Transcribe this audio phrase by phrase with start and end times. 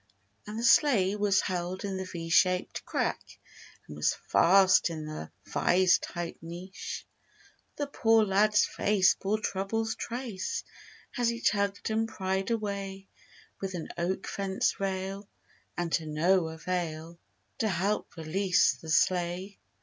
[0.47, 3.19] And the sleigh was held in the V shaped crack
[3.87, 7.05] And was fast in the vise tight niche.
[7.75, 10.63] The poor lad's face bore troubles' trace
[11.19, 13.09] As he tugged and pried away
[13.59, 15.29] With an oak fence rail,
[15.77, 17.19] and to no avail,
[17.59, 19.59] To help release the sleigh.